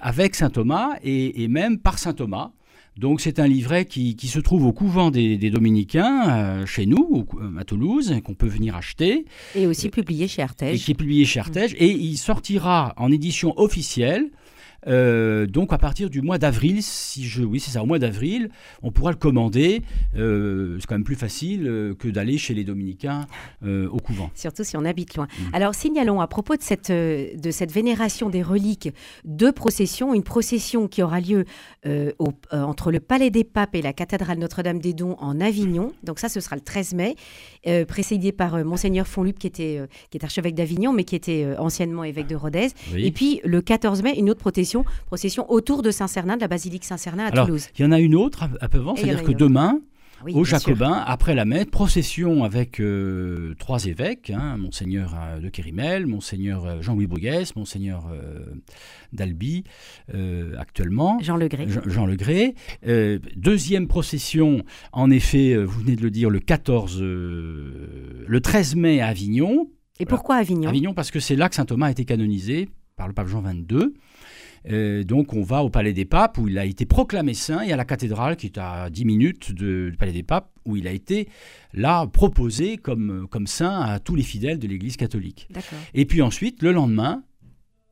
avec 0.00 0.34
saint 0.34 0.50
Thomas 0.50 0.90
et, 1.02 1.48
même 1.48 1.78
par 1.78 1.98
saint 1.98 2.12
Thomas. 2.12 2.52
Donc 2.98 3.22
c'est 3.22 3.40
un 3.40 3.48
livret 3.48 3.86
qui, 3.86 4.14
se 4.20 4.38
trouve 4.38 4.66
au 4.66 4.72
couvent 4.72 5.10
des, 5.10 5.50
Dominicains, 5.50 6.66
chez 6.66 6.84
nous, 6.84 7.26
à 7.58 7.64
Toulouse, 7.64 8.14
qu'on 8.22 8.34
peut 8.34 8.46
venir 8.46 8.76
acheter. 8.76 9.24
Et 9.54 9.66
aussi 9.66 9.88
publié 9.88 10.28
chez 10.28 10.42
Artege. 10.42 10.74
Et 10.74 10.78
qui 10.78 10.90
est 10.90 10.94
publié 10.94 11.24
chez 11.24 11.40
Artege. 11.40 11.74
Et 11.78 11.90
il 11.90 12.18
sortira 12.18 12.92
en 12.98 13.10
édition 13.10 13.58
officielle 13.58 14.30
euh, 14.86 15.46
donc 15.46 15.72
à 15.72 15.78
partir 15.78 16.10
du 16.10 16.22
mois 16.22 16.38
d'avril, 16.38 16.82
si 16.82 17.24
je, 17.24 17.42
oui 17.42 17.60
c'est 17.60 17.72
ça, 17.72 17.82
au 17.82 17.86
mois 17.86 17.98
d'avril, 17.98 18.50
on 18.82 18.90
pourra 18.90 19.10
le 19.10 19.16
commander. 19.16 19.82
Euh, 20.16 20.76
c'est 20.80 20.86
quand 20.86 20.94
même 20.94 21.04
plus 21.04 21.16
facile 21.16 21.66
euh, 21.66 21.94
que 21.94 22.08
d'aller 22.08 22.38
chez 22.38 22.54
les 22.54 22.64
dominicains 22.64 23.26
au 23.62 23.98
couvent. 23.98 24.30
Surtout 24.34 24.64
si 24.64 24.76
on 24.76 24.84
habite 24.84 25.16
loin. 25.16 25.26
Mm. 25.26 25.54
Alors 25.54 25.74
signalons 25.74 26.20
à 26.20 26.26
propos 26.26 26.56
de 26.56 26.62
cette, 26.62 26.90
de 26.90 27.50
cette 27.50 27.70
vénération 27.70 28.28
des 28.28 28.42
reliques, 28.42 28.90
deux 29.24 29.52
processions. 29.52 30.14
Une 30.14 30.22
procession 30.22 30.88
qui 30.88 31.02
aura 31.02 31.20
lieu 31.20 31.44
entre 32.50 32.90
le 32.90 33.00
Palais 33.00 33.30
des 33.30 33.44
Papes 33.44 33.74
et 33.74 33.82
la 33.82 33.92
cathédrale 33.92 34.38
Notre-Dame 34.38 34.78
des 34.78 34.92
Dons 34.92 35.16
en 35.20 35.40
Avignon. 35.40 35.92
Donc 36.02 36.18
ça, 36.18 36.28
ce 36.28 36.40
sera 36.40 36.56
le 36.56 36.62
13 36.62 36.94
mai, 36.94 37.16
précédé 37.86 38.32
par 38.32 38.64
monseigneur 38.64 39.06
Fonlup 39.06 39.38
qui 39.38 39.46
était 39.46 39.80
qui 40.10 40.18
est 40.18 40.24
archevêque 40.24 40.54
d'Avignon, 40.54 40.92
mais 40.92 41.04
qui 41.04 41.16
était 41.16 41.54
anciennement 41.58 42.04
évêque 42.04 42.26
de 42.26 42.36
Rodez. 42.36 42.68
Et 42.96 43.12
puis 43.12 43.40
le 43.44 43.60
14 43.60 44.02
mai, 44.02 44.14
une 44.16 44.30
autre 44.30 44.40
procession 44.40 44.71
procession, 45.06 45.50
autour 45.50 45.82
de 45.82 45.90
Saint-Cernin, 45.90 46.36
de 46.36 46.40
la 46.40 46.48
basilique 46.48 46.84
Saint-Cernin 46.84 47.26
à 47.26 47.30
Toulouse. 47.30 47.68
Il 47.78 47.82
y 47.82 47.84
en 47.84 47.92
a 47.92 48.00
une 48.00 48.14
autre 48.14 48.44
à 48.60 48.68
Peuvent, 48.68 48.92
c'est-à-dire 48.96 49.22
que 49.22 49.32
demain, 49.32 49.80
Oui, 50.24 50.34
aux 50.34 50.44
sûr. 50.44 50.58
Jacobins 50.58 51.02
après 51.04 51.34
la 51.34 51.44
messe, 51.44 51.64
procession 51.66 52.44
avec 52.44 52.78
euh, 52.80 53.54
trois 53.58 53.86
évêques, 53.86 54.30
hein, 54.30 54.56
Monseigneur 54.56 55.16
euh, 55.20 55.40
de 55.40 55.48
Kérimel, 55.48 56.06
Monseigneur 56.06 56.64
euh, 56.64 56.80
Jean-Louis 56.80 57.08
Bruguès, 57.08 57.56
Monseigneur 57.56 58.04
euh, 58.12 58.38
d'Albi 59.12 59.64
actuellement. 60.58 61.18
Jean 61.20 61.36
Legré. 61.36 61.66
Jean, 61.68 61.80
Jean 61.86 62.06
Legré. 62.06 62.54
Deuxième 63.36 63.88
procession, 63.88 64.62
en 64.92 65.10
effet, 65.10 65.56
vous 65.56 65.80
venez 65.80 65.96
de 65.96 66.02
le 66.02 66.10
dire, 66.10 66.30
le 66.30 66.38
14, 66.38 66.98
euh, 67.00 68.24
le 68.26 68.40
13 68.40 68.76
mai 68.76 69.00
à 69.00 69.08
Avignon. 69.08 69.68
Et 69.98 70.06
pourquoi 70.06 70.36
Avignon? 70.36 70.68
Avignon 70.68 70.94
parce 70.94 71.10
que 71.10 71.20
c'est 71.20 71.36
là 71.36 71.48
que 71.48 71.54
saint 71.54 71.64
Thomas 71.64 71.86
a 71.86 71.90
été 71.90 72.04
canonisé 72.04 72.68
par 72.96 73.08
le 73.08 73.14
pape 73.14 73.28
Jean 73.28 73.42
XXII. 73.42 73.92
Euh, 74.70 75.02
donc 75.02 75.32
on 75.32 75.42
va 75.42 75.62
au 75.64 75.70
Palais 75.70 75.92
des 75.92 76.04
Papes 76.04 76.38
où 76.38 76.46
il 76.48 76.56
a 76.58 76.64
été 76.64 76.86
proclamé 76.86 77.34
saint 77.34 77.62
et 77.62 77.72
à 77.72 77.76
la 77.76 77.84
cathédrale 77.84 78.36
qui 78.36 78.46
est 78.46 78.58
à 78.58 78.90
10 78.90 79.04
minutes 79.04 79.52
de- 79.52 79.88
du 79.90 79.96
Palais 79.96 80.12
des 80.12 80.22
Papes 80.22 80.50
où 80.64 80.76
il 80.76 80.86
a 80.86 80.92
été 80.92 81.28
là 81.74 82.06
proposé 82.06 82.76
comme, 82.76 83.26
comme 83.28 83.46
saint 83.48 83.80
à 83.80 83.98
tous 83.98 84.14
les 84.14 84.22
fidèles 84.22 84.58
de 84.60 84.68
l'Église 84.68 84.96
catholique. 84.96 85.48
Et 85.94 86.04
puis 86.04 86.22
ensuite, 86.22 86.62
le 86.62 86.70
lendemain, 86.72 87.24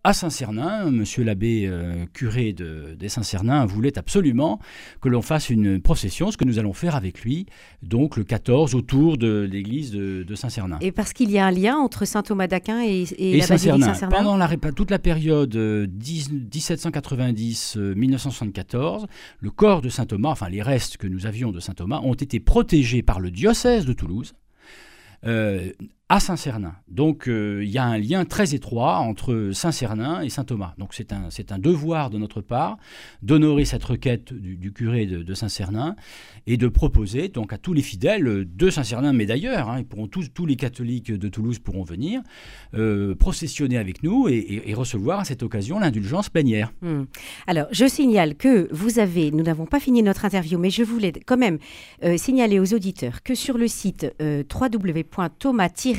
à 0.02 0.14
Saint-Cernin, 0.14 0.90
monsieur 0.90 1.22
l'abbé 1.24 1.66
euh, 1.66 2.06
curé 2.14 2.54
de, 2.54 2.96
des 2.98 3.10
Saint-Cernin 3.10 3.66
voulait 3.66 3.98
absolument 3.98 4.58
que 5.02 5.10
l'on 5.10 5.20
fasse 5.20 5.50
une 5.50 5.82
procession, 5.82 6.30
ce 6.30 6.38
que 6.38 6.44
nous 6.44 6.58
allons 6.58 6.72
faire 6.72 6.96
avec 6.96 7.20
lui, 7.20 7.44
donc 7.82 8.16
le 8.16 8.24
14 8.24 8.74
autour 8.74 9.18
de 9.18 9.46
l'église 9.50 9.90
de, 9.90 10.22
de 10.22 10.34
Saint-Cernin. 10.34 10.78
Et 10.80 10.90
parce 10.90 11.12
qu'il 11.12 11.30
y 11.30 11.38
a 11.38 11.44
un 11.44 11.50
lien 11.50 11.76
entre 11.76 12.06
saint 12.06 12.22
Thomas 12.22 12.46
d'Aquin 12.46 12.82
et, 12.82 13.02
et, 13.02 13.32
Et 13.32 13.38
la 13.38 13.46
Saint-Cernin, 13.46 13.88
Saint-Cernin 13.88 14.16
pendant 14.16 14.38
la, 14.38 14.48
toute 14.74 14.90
la 14.90 14.98
période 14.98 15.54
euh, 15.54 15.86
10 15.86 16.30
1790-1974, 16.50 19.04
le 19.40 19.50
corps 19.50 19.82
de 19.82 19.90
Saint 19.90 20.06
Thomas, 20.06 20.30
enfin 20.30 20.48
les 20.48 20.62
restes 20.62 20.96
que 20.96 21.06
nous 21.06 21.26
avions 21.26 21.52
de 21.52 21.60
Saint 21.60 21.74
Thomas, 21.74 22.00
ont 22.02 22.14
été 22.14 22.40
protégés 22.40 23.02
par 23.02 23.20
le 23.20 23.30
diocèse 23.30 23.84
de 23.84 23.92
Toulouse 23.92 24.32
euh, 25.26 25.72
à 26.10 26.18
Saint-Cernin. 26.18 26.74
Donc 26.88 27.28
euh, 27.28 27.60
il 27.62 27.70
y 27.70 27.78
a 27.78 27.84
un 27.84 27.96
lien 27.96 28.24
très 28.24 28.52
étroit 28.52 28.96
entre 28.96 29.50
Saint-Cernin 29.52 30.22
et 30.22 30.28
Saint 30.28 30.42
Thomas. 30.42 30.74
Donc 30.76 30.92
c'est 30.92 31.12
un, 31.12 31.30
c'est 31.30 31.52
un 31.52 31.58
devoir 31.58 32.10
de 32.10 32.18
notre 32.18 32.40
part 32.40 32.78
d'honorer 33.22 33.64
cette 33.64 33.84
requête 33.84 34.34
du, 34.34 34.72
curé 34.72 35.06
de, 35.06 35.34
Saint-Cernin 35.34 35.94
et 36.48 36.56
de 36.56 36.66
proposer 36.66 37.28
donc 37.28 37.52
à 37.52 37.58
tous 37.58 37.72
les 37.72 37.82
fidèles 37.82 38.44
de 38.44 38.70
Saint-Cernin, 38.70 39.12
mais 39.12 39.24
d'ailleurs, 39.24 39.70
hein, 39.70 39.78
ils 39.78 39.84
pourront 39.84 40.08
tous, 40.08 40.30
tous 40.34 40.46
les 40.46 40.56
catholiques 40.56 41.12
de 41.12 41.28
Toulouse 41.28 41.60
pourront 41.60 41.84
venir 41.84 42.22
euh, 42.74 43.14
processionner 43.14 43.78
avec 43.78 44.02
nous 44.02 44.28
et, 44.28 44.74
recevoir 44.74 45.20
à 45.20 45.24
cette 45.24 45.42
occasion 45.42 45.78
l'indulgence 45.78 46.28
plénière. 46.28 46.72
Hmm. 46.80 47.04
Alors, 47.46 47.66
je 47.70 47.86
signale 47.86 48.34
que 48.34 48.68
vous 48.72 48.98
avez, 48.98 49.30
nous 49.30 49.44
n'avons 49.44 49.66
pas 49.66 49.78
fini 49.78 50.02
notre 50.02 50.24
interview, 50.24 50.58
mais 50.58 50.70
je 50.70 50.82
voulais 50.82 51.12
quand 51.26 51.36
même 51.36 51.58
euh, 52.02 52.16
signaler 52.16 52.58
aux 52.58 52.72
auditeurs 52.72 53.22
que 53.22 53.34
sur 53.34 53.58
le 53.58 53.68
site 53.68 54.12
euh, 54.22 54.42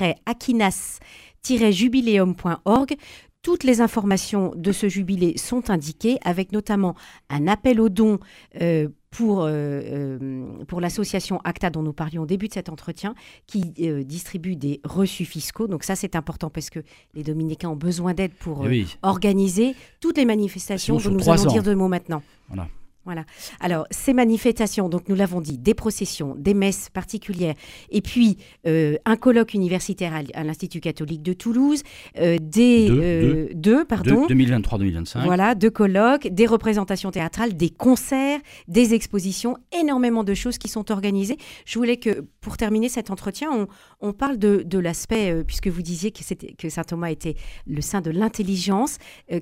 www.thomas-aquinas-jubileum.org, 0.02 2.96
toutes 3.42 3.64
les 3.64 3.82
informations 3.82 4.54
de 4.56 4.72
ce 4.72 4.88
jubilé 4.88 5.38
sont 5.38 5.72
indiquées, 5.72 6.18
avec 6.24 6.52
notamment 6.52 6.96
un 7.30 7.48
appel 7.48 7.82
aux 7.82 7.90
dons 7.90 8.20
euh, 8.62 8.88
pour, 9.10 9.42
euh, 9.42 9.50
euh, 9.50 10.64
pour 10.68 10.80
l'association 10.80 11.42
ACTA 11.44 11.72
dont 11.72 11.82
nous 11.82 11.92
parlions 11.92 12.22
au 12.22 12.26
début 12.26 12.48
de 12.48 12.54
cet 12.54 12.70
entretien, 12.70 13.16
qui 13.48 13.74
euh, 13.82 14.04
distribue 14.04 14.56
des 14.56 14.80
reçus 14.84 15.26
fiscaux. 15.26 15.68
Donc 15.68 15.84
ça, 15.84 15.96
c'est 15.96 16.16
important 16.16 16.50
parce 16.50 16.70
que 16.70 16.80
les 17.16 17.24
dominicains 17.24 17.70
ont 17.70 17.76
besoin 17.76 18.14
d'aide 18.14 18.34
pour 18.34 18.62
Eh 18.64 18.68
euh, 18.68 18.70
oui, 18.70 18.98
organiser 19.02 19.76
toutes 20.00 20.18
les 20.18 20.26
manifestations 20.26 20.98
dont 20.98 21.12
nous 21.12 21.30
allons 21.30 21.46
dire 21.46 21.64
deux 21.64 21.76
mots 21.76 21.90
maintenant. 21.90 22.22
Voilà. 22.48 22.68
Voilà. 23.04 23.26
Alors, 23.60 23.88
ces 23.90 24.14
manifestations, 24.14 24.88
donc 24.88 25.10
nous 25.10 25.16
l'avons 25.16 25.42
dit, 25.42 25.58
des 25.58 25.74
processions, 25.74 26.36
des 26.38 26.54
messes 26.54 26.90
particulières, 26.94 27.56
et 27.90 28.02
puis 28.02 28.38
euh, 28.68 28.96
un 29.06 29.16
colloque 29.16 29.56
universitaire 29.56 30.14
à, 30.14 30.20
à 30.40 30.44
l'Institut 30.44 30.82
catholique 30.82 31.24
de 31.24 31.34
Toulouse, 31.34 31.82
euh, 32.20 32.38
des 32.40 32.88
Deux, 32.90 33.02
euh, 33.02 33.48
deux, 33.56 33.86
pardon, 33.86 34.28
De- 34.28 34.34
2023-2025. 34.36 35.24
voilà, 35.26 35.56
deux 35.56 35.72
colloques, 35.72 36.28
des 36.28 36.46
représentations 36.46 37.10
théâtrales, 37.10 37.56
des 37.58 37.72
concerts, 37.72 38.40
des 38.68 38.94
expositions, 38.94 39.58
énormément 39.78 40.24
de 40.24 40.36
choses 40.36 40.60
qui 40.60 40.68
sont 40.68 40.92
organisées. 40.92 41.38
Je 41.66 41.80
voulais 41.80 41.98
que, 41.98 42.24
pour 42.40 42.56
terminer 42.58 42.88
cet 42.88 43.10
entretien, 43.10 43.50
on, 43.52 43.68
on 44.00 44.14
parle 44.14 44.38
de, 44.38 44.62
de 44.64 44.78
l'aspect, 44.78 45.32
euh, 45.32 45.44
puisque 45.44 45.68
vous 45.70 45.82
disiez 45.82 46.12
que, 46.12 46.70
saint 46.70 46.84
Thomas 46.84 47.10
était 47.10 47.36
le 47.66 47.82
saint 47.82 48.02
de 48.02 48.12
l'intelligence. 48.12 48.98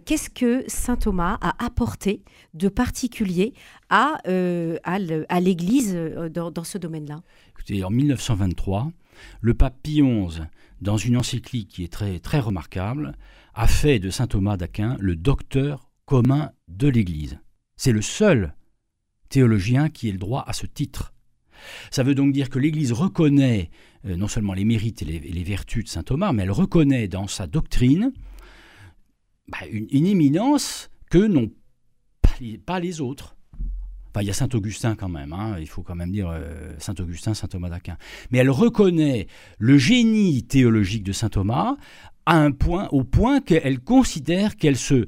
Qu'est-ce 0.06 0.30
que 0.30 0.64
saint 0.68 0.96
Thomas 0.96 1.38
a 1.42 1.64
apporté 1.66 2.22
de 2.54 2.70
particulier 2.70 3.49
à, 3.90 4.18
euh, 4.28 4.78
à 4.84 5.40
l'Église 5.40 5.94
euh, 5.96 6.30
dans, 6.30 6.64
ce 6.64 6.78
domaine-là 6.78 7.22
Écoutez, 7.52 7.84
en 7.84 7.90
1923, 7.90 8.92
le 9.42 9.54
pape 9.54 9.78
Pie 9.84 10.02
XI, 10.02 10.42
dans 10.82 10.98
une 10.98 11.18
encyclique 11.18 11.70
qui 11.70 11.84
est 11.84 11.92
très, 11.92 12.20
très 12.20 12.40
remarquable, 12.40 13.16
a 13.54 13.68
fait 13.68 14.00
de 14.00 14.10
saint 14.10 14.28
Thomas 14.28 14.58
d'Aquin 14.58 14.96
le 15.00 15.16
docteur 15.16 15.90
commun 16.06 16.52
de 16.68 16.88
l'Église. 16.88 17.40
C'est 17.76 17.92
le 17.92 18.02
seul 18.02 18.54
théologien 19.30 19.90
qui 19.90 20.10
ait 20.10 20.14
le 20.14 20.18
droit 20.18 20.44
à 20.48 20.54
ce 20.54 20.66
titre. 20.66 21.14
Ça 21.92 22.04
veut 22.04 22.16
donc 22.16 22.32
dire 22.32 22.50
que 22.50 22.60
l'Église 22.60 22.92
reconnaît 22.92 23.70
euh, 24.06 24.16
non 24.16 24.28
seulement 24.28 24.54
les 24.54 24.66
mérites 24.66 25.02
et 25.02 25.06
les, 25.06 25.44
vertus 25.44 25.84
de 25.84 25.90
saint 25.90 26.04
Thomas, 26.04 26.32
mais 26.32 26.44
elle 26.44 26.52
reconnaît 26.52 27.08
dans 27.08 27.28
sa 27.28 27.48
doctrine 27.48 28.14
bah, 29.50 29.58
une, 29.72 30.06
éminence 30.06 30.90
que 31.10 31.18
n'ont 31.18 31.52
pas 32.66 32.80
les 32.80 33.02
autres. 33.02 33.36
Enfin, 34.12 34.24
il 34.24 34.28
y 34.28 34.32
a 34.32 34.34
Saint 34.34 34.50
Augustin 34.54 34.96
quand 34.96 35.10
même, 35.10 35.34
hein, 35.34 35.58
il 35.60 35.68
faut 35.68 35.84
quand 35.84 35.96
même 35.96 36.12
dire 36.12 36.30
euh, 36.30 36.74
Saint 36.80 36.96
Augustin, 37.00 37.34
Saint 37.34 37.48
Thomas 37.48 37.70
d'Aquin. 37.70 37.98
Mais 38.32 38.40
elle 38.40 38.50
reconnaît 38.50 39.28
le 39.60 39.78
génie 39.78 40.44
théologique 40.44 41.04
de 41.04 41.12
Saint 41.12 41.30
Thomas 41.30 41.76
à 42.26 42.38
un 42.38 42.52
point, 42.52 42.88
au 42.92 43.04
point 43.04 43.40
qu'elle 43.40 43.80
considère 43.80 44.58
qu'elle 44.58 44.78
se, 44.78 45.08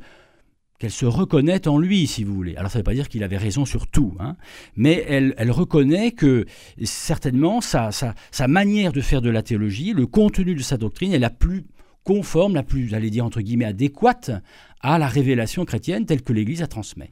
qu'elle 0.77 0.91
se 0.91 1.05
reconnaît 1.05 1.67
en 1.67 1.79
lui, 1.79 2.05
si 2.05 2.23
vous 2.23 2.33
voulez. 2.33 2.55
Alors 2.55 2.71
ça 2.71 2.77
ne 2.77 2.81
veut 2.81 2.85
pas 2.85 2.93
dire 2.93 3.09
qu'il 3.09 3.23
avait 3.23 3.37
raison 3.37 3.65
sur 3.65 3.87
tout, 3.87 4.15
hein, 4.19 4.35
mais 4.75 5.03
elle, 5.07 5.33
elle 5.37 5.51
reconnaît 5.51 6.11
que 6.11 6.45
certainement 6.83 7.61
sa, 7.61 7.91
sa, 7.91 8.13
sa 8.31 8.47
manière 8.47 8.91
de 8.91 9.01
faire 9.01 9.21
de 9.21 9.29
la 9.29 9.41
théologie, 9.41 9.93
le 9.93 10.05
contenu 10.05 10.53
de 10.53 10.61
sa 10.61 10.77
doctrine 10.77 11.13
est 11.13 11.19
la 11.19 11.29
plus 11.29 11.65
conforme, 12.03 12.55
la 12.55 12.63
plus, 12.63 12.87
j'allais 12.87 13.09
dire 13.09 13.25
entre 13.25 13.41
guillemets, 13.41 13.65
adéquate 13.65 14.31
à 14.83 14.97
la 14.97 15.07
révélation 15.07 15.63
chrétienne 15.65 16.07
telle 16.07 16.23
que 16.23 16.33
l'Église 16.33 16.63
a 16.63 16.67
transmet. 16.67 17.11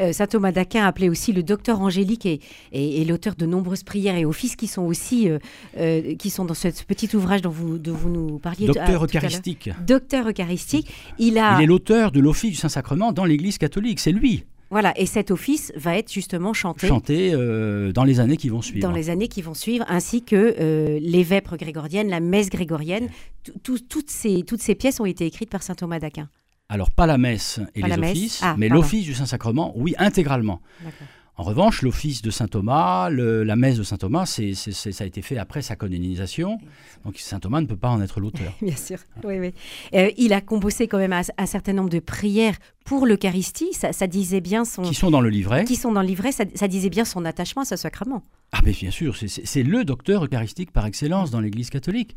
Euh, 0.00 0.12
Saint 0.12 0.26
Thomas 0.26 0.50
d'Aquin, 0.50 0.84
appelé 0.84 1.08
aussi 1.08 1.32
le 1.32 1.44
docteur 1.44 1.80
angélique, 1.80 2.26
et, 2.26 2.40
et- 2.72 3.00
et 3.00 3.04
l'auteur 3.04 3.36
de 3.36 3.46
nombreuses 3.46 3.84
prières 3.84 4.16
et 4.16 4.24
offices 4.24 4.56
qui 4.56 4.66
sont 4.66 4.82
aussi 4.82 5.28
euh, 5.30 5.38
euh, 5.78 6.16
qui 6.16 6.30
sont 6.30 6.44
dans 6.44 6.54
ce, 6.54 6.70
ce 6.72 6.82
petit 6.84 7.14
ouvrage 7.14 7.40
dont 7.42 7.50
vous, 7.50 7.78
dont 7.78 7.94
vous 7.94 8.10
nous 8.10 8.38
parliez. 8.40 8.66
Docteur 8.66 9.02
à 9.02 9.04
eucharistique. 9.04 9.70
Docteur 9.86 10.28
eucharistique. 10.28 10.90
Il 11.18 11.38
a 11.38 11.56
Il 11.60 11.62
est 11.62 11.66
l'auteur 11.66 12.10
de 12.10 12.18
l'office 12.18 12.50
du 12.50 12.56
Saint-Sacrement 12.56 13.12
dans 13.12 13.24
l'Église 13.24 13.58
catholique. 13.58 14.00
C'est 14.00 14.10
lui, 14.12 14.44
voilà, 14.74 14.92
et 14.98 15.06
cet 15.06 15.30
office 15.30 15.72
va 15.76 15.96
être 15.96 16.12
justement 16.12 16.52
chanté. 16.52 16.88
chanté 16.88 17.30
euh, 17.32 17.92
dans 17.92 18.02
les 18.02 18.18
années 18.18 18.36
qui 18.36 18.48
vont 18.48 18.60
suivre. 18.60 18.80
Dans 18.86 18.92
les 18.94 19.08
années 19.08 19.28
qui 19.28 19.40
vont 19.40 19.54
suivre, 19.54 19.84
ainsi 19.88 20.22
que 20.22 20.56
euh, 20.58 20.98
les 21.00 21.22
vêpres 21.22 21.56
grégoriennes, 21.56 22.08
la 22.08 22.18
messe 22.18 22.50
grégorienne, 22.50 23.08
Tout- 23.44 23.52
tout- 23.62 23.78
toutes, 23.88 24.10
ces, 24.10 24.42
toutes 24.42 24.60
ces 24.62 24.74
pièces 24.74 24.98
ont 24.98 25.04
été 25.06 25.26
écrites 25.26 25.48
par 25.50 25.62
saint 25.62 25.74
Thomas 25.76 26.00
d'Aquin. 26.00 26.28
Alors, 26.68 26.90
pas 26.90 27.06
la 27.06 27.18
messe 27.18 27.60
et 27.76 27.82
Pas 27.82 27.88
les 27.88 27.98
offices, 28.10 28.40
Ah, 28.42 28.56
mais 28.58 28.68
l'office 28.68 29.04
du 29.04 29.14
Saint-Sacrement, 29.14 29.72
oui, 29.76 29.94
intégralement. 29.98 30.60
D'accord. 30.82 31.06
En 31.36 31.42
revanche, 31.42 31.82
l'office 31.82 32.22
de 32.22 32.30
Saint 32.30 32.46
Thomas, 32.46 33.10
le- 33.10 33.42
la 33.42 33.56
messe 33.56 33.76
de 33.76 33.82
Saint 33.82 33.96
Thomas, 33.96 34.24
c'est, 34.24 34.54
ça 34.54 35.02
a 35.02 35.06
été 35.06 35.20
fait 35.20 35.36
après 35.36 35.62
sa 35.62 35.74
canonisation. 35.74 36.58
Donc 37.04 37.18
Saint 37.18 37.40
Thomas 37.40 37.60
ne 37.60 37.66
peut 37.66 37.76
pas 37.76 37.88
en 37.88 38.00
être 38.00 38.20
l'auteur. 38.20 38.52
Bien 38.62 38.76
sûr, 38.76 38.98
oui, 39.24 39.40
oui. 39.40 39.52
Euh, 39.94 40.10
il 40.16 40.32
a 40.32 40.40
composé 40.40 40.86
quand 40.86 40.98
même 40.98 41.12
un, 41.12 41.22
un 41.36 41.46
certain 41.46 41.72
nombre 41.72 41.90
de 41.90 41.98
prières 41.98 42.54
pour 42.84 43.04
l'Eucharistie. 43.04 43.72
Ça, 43.72 43.92
ça 43.92 44.06
disait 44.06 44.40
bien 44.40 44.64
son. 44.64 44.82
Qui 44.82 44.94
sont 44.94 45.10
dans 45.10 45.20
le 45.20 45.28
livret. 45.28 45.64
qui 45.64 45.74
sont 45.74 45.90
dans 45.90 46.02
le 46.02 46.06
livret, 46.06 46.30
ça, 46.30 46.44
ça 46.54 46.68
disait 46.68 46.90
bien 46.90 47.04
son 47.04 47.24
attachement 47.24 47.62
à 47.62 47.64
ce 47.64 47.74
sacrement. 47.76 48.22
Ah, 48.52 48.60
mais 48.64 48.70
bien 48.72 48.92
sûr, 48.92 49.16
c'est 49.16 49.62
le 49.64 49.84
docteur 49.84 50.24
eucharistique 50.24 50.70
par 50.70 50.86
excellence 50.86 51.32
dans 51.32 51.40
l'Église 51.40 51.70
catholique. 51.70 52.14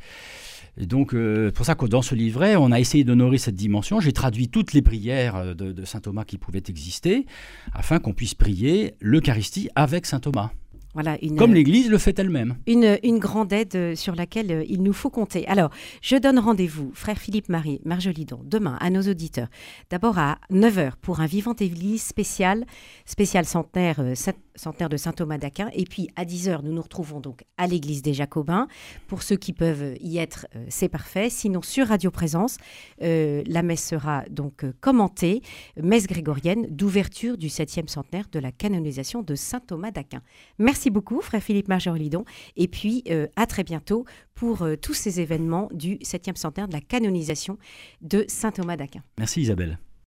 Et 0.79 0.86
donc, 0.86 1.13
euh, 1.13 1.51
pour 1.51 1.65
ça 1.65 1.75
que 1.75 1.86
dans 1.86 2.01
ce 2.01 2.13
livret, 2.15 2.55
on 2.55 2.72
a 2.72 2.79
essayé 2.79 3.03
d'honorer 3.03 3.38
cette 3.38 3.55
dimension. 3.55 4.00
J'ai 4.00 4.12
traduit 4.13 4.48
toutes 4.50 4.74
les 4.74 4.81
prières 4.81 5.36
euh, 5.36 5.53
de, 5.53 5.72
de 5.72 5.86
saint 5.86 6.00
Thomas 6.01 6.24
qui 6.24 6.38
pouvaient 6.38 6.63
exister, 6.67 7.25
afin 7.74 8.00
qu'on 8.00 8.13
puisse 8.13 8.36
prier 8.36 8.93
l'Eucharistie 9.01 9.69
avec 9.75 10.05
saint 10.05 10.19
Thomas, 10.19 10.51
Voilà, 10.93 11.17
une, 11.24 11.36
comme 11.36 11.53
l'Église 11.53 11.89
le 11.89 11.98
fait 11.98 12.17
elle-même. 12.19 12.57
une, 12.67 12.98
une 13.03 13.17
grande 13.19 13.53
aide 13.53 13.75
euh, 13.75 13.96
sur 13.96 14.15
laquelle 14.15 14.51
euh, 14.51 14.63
il 14.67 14.81
nous 14.84 14.93
faut 14.93 15.10
compter. 15.10 15.48
Alors, 15.48 15.72
je 16.01 16.15
donne 16.15 16.38
rendez-vous, 16.39 16.91
frère 16.93 17.17
Philippe 17.17 17.50
Marie, 17.50 17.81
Marjolidon, 17.86 18.41
demain 18.46 18.77
à 18.79 18.89
nos 18.91 19.01
auditeurs. 19.01 19.48
D'abord 19.89 20.17
à 20.19 20.38
9h 20.51 20.91
pour 21.01 21.19
un 21.22 21.25
Vivant 21.25 21.55
Église 21.60 22.03
spécial, 22.03 22.65
spécial 23.05 23.46
centenaire 23.46 24.00
Saint- 24.15 24.34
centenaire 24.58 24.90
de 24.90 24.98
saint 24.98 25.14
Thomas 25.14 25.38
d'Aquin. 25.38 25.70
Et 25.74 25.86
puis 25.86 26.10
à 26.16 26.26
10h, 26.26 26.62
nous 26.64 26.74
nous 26.74 26.82
retrouvons 26.82 27.20
donc 27.20 27.44
à 27.58 27.68
l'église 27.68 28.02
des 28.02 28.14
Jacobins. 28.14 28.68
Pour 29.08 29.24
ceux 29.24 29.38
qui 29.38 29.54
peuvent 29.54 29.96
y 30.02 30.18
être, 30.18 30.48
euh, 30.56 30.66
c'est 30.70 30.90
parfait. 30.90 31.30
Sinon, 31.30 31.62
sur 31.62 31.88
Radio 31.88 32.12
Présence, 32.12 32.58
euh, 33.02 33.44
la 33.46 33.64
messe 33.64 33.88
sera 33.88 34.24
donc 34.30 34.64
euh, 34.64 34.74
commentée, 34.82 35.42
messe 35.82 36.08
grégorienne 36.08 36.68
d'ouverture 36.70 37.38
du 37.38 37.48
7e 37.48 37.88
centenaire 37.88 38.26
de 38.32 38.40
la 38.40 38.52
canonisation 38.52 39.24
de 39.24 39.36
saint 39.36 39.60
Thomas 39.60 39.92
d'Aquin. 39.92 40.22
Merci 40.60 40.90
beaucoup, 40.90 41.22
frère 41.22 41.42
Philippe 41.42 41.68
Margerie-Lidon. 41.68 42.26
Et 42.56 42.68
puis 42.68 43.04
à 43.36 43.46
très 43.46 43.64
bientôt 43.64 44.06
pour 44.34 44.68
tous 44.82 44.94
ces 44.94 45.20
événements 45.20 45.70
du 45.74 45.96
7e 45.98 46.36
centenaire 46.36 46.68
de 46.68 46.74
la 46.74 46.82
canonisation 46.82 47.58
de 48.02 48.26
saint 48.28 48.52
Thomas 48.52 48.78
d'Aquin. 48.78 49.02
Merci 49.18 49.42
Isabelle. 49.42 49.80